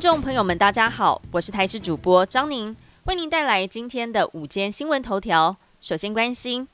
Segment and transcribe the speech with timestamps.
[0.00, 5.56] 众朋友们，大家好，我是台视主播张宁，为您带来今天的午间新闻头条。
[5.80, 6.68] 首先关心，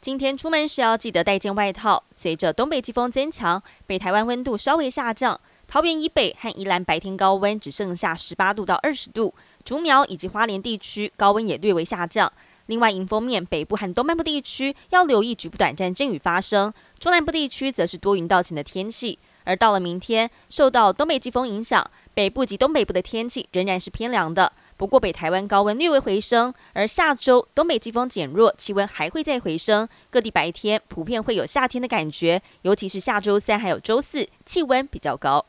[0.00, 2.02] 今天出门时要记得带件外套。
[2.12, 9.32] 随着东北季风增强，北台湾温度稍微下降，桃园以北和宜兰白天高温只剩下十八度到二十度，
[9.62, 12.32] 竹苗以及花莲地区高温也略微下降。
[12.66, 19.18] 另外，迎风面北部和东半部地区要留意局部短暂阵雨发生，中南部地区则是多云到晴的天气。
[19.46, 24.52] 而到了明天，受到东北季风影响，北部及东北部的天气仍然是偏凉的。
[24.76, 35.44] 不过北台湾高温略微回升，而下周东北季风减弱，气温还会再回升，各地白天普遍会有夏天的感觉，尤其是下周三还有周四，气温比较高。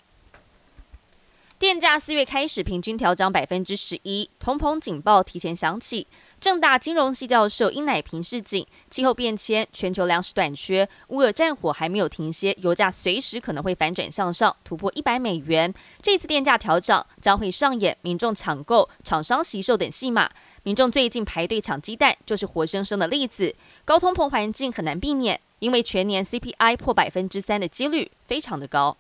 [2.00, 6.08] 四月开始平均调涨百分之十一，通膨警报提前响起。
[6.40, 15.74] 正大金融系教授殷乃平示警，气候变迁、全球粮食短缺、乌尔战火还没有停歇，油价随时可能会反转向上，突破一百美元。
[16.02, 20.30] 这次电价调整将会上演民众抢购、厂商惜售等戏码。
[20.64, 23.56] 民众最近排队抢鸡蛋，就是活生生的例子。
[23.86, 28.98] 高通膨环境很难避免，因为全年 CPI 破百分之三的几率非常的高。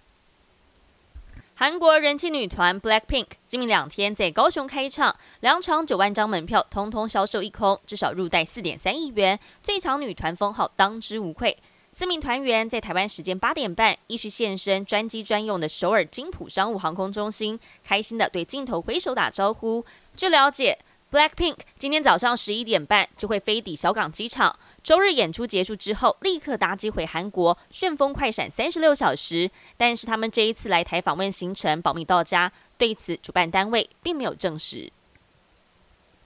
[1.58, 11.58] 韩国人气女团 BLACKPINK 今明两天在高雄开唱，两场九万张门票通通销售一空，至少入袋四点三亿元，最强女团封号当之无愧。
[11.94, 19.86] 四名团员在台湾时间八点半依序现身专机专用的首尔金浦商务航空中心，开心的对镜头挥手打招呼。
[20.17, 20.78] 据了解
[21.09, 24.59] ，BLACKPINK 今天早上十一点半就会飞抵小港机场。
[24.86, 29.50] 周日演出结束之后，立刻搭机回韩国，旋风快闪三十六小时。
[29.77, 34.92] 但是他们这一次来台访问行程保密到家，对此主办单位并没有证实。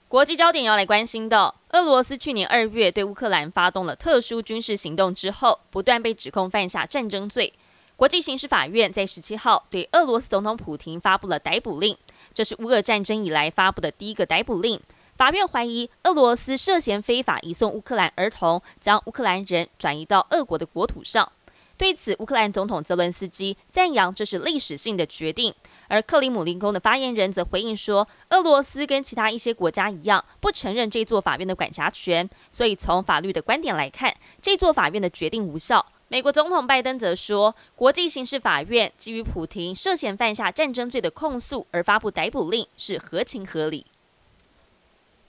[0.09, 7.53] 国际焦点要来关心的，俄罗斯去年二月对乌克兰发动了特殊军事行动之后，不断被指控犯下战争罪。
[7.95, 11.95] 国际刑事法院在十七号对俄罗斯总统普廷发布了逮捕令，
[12.33, 14.81] 这是乌俄战争以来发布的第一个逮捕令。
[15.19, 21.29] 法院怀疑俄罗斯涉嫌非法移送乌克兰儿童，将乌克兰人转移到俄国的国土上。
[21.75, 25.53] 对此，乌克兰总统泽伦斯基赞扬这是历史性的决定。
[25.89, 35.85] 而克里姆林宫的发言人则回应说，俄罗斯跟其他一些国家一样，不承认这座法院的管辖权，所以从法律的观点来看，这座法院的决定无效。
[36.07, 43.85] 美国总统拜登则说，国际刑事法院基于普廷涉嫌犯下战争罪的控诉而发布逮捕令，是合情合理。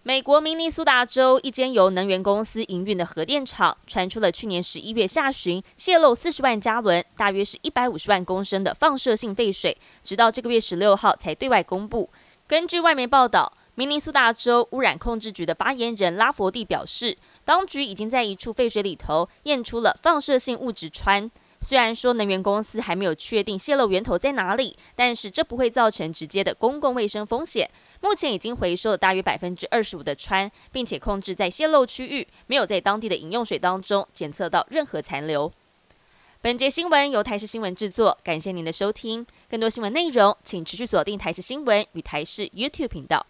[0.03, 12.09] 美国明尼苏达州一间由能源公司营运的核电厂传出了去年十一月下旬泄漏四十万加仑，大约是一百五十万公升的放射性废水，直到这个月十六号才对外公布。
[12.47, 21.29] 根据外媒报道，明尼苏达州污染控制局的发言人拉佛蒂表示，当局已经在一处废水里头验出了放射性物质氚。
[21.63, 27.71] 虽然说能源公司还没有确定泄漏源头在哪里，但是这不会造成直接的公共卫生风险。
[28.01, 35.53] 目前已经回收了大约百分之二十五的氚，并且控制在泄漏区域，没有在当地的饮用水当中检测到任何残留。
[36.41, 39.27] 本节新闻由台视新闻制作，感谢您的收听。
[39.49, 43.27] 更多新闻内容，请持续锁定台视新闻与台视 YouTube 频道。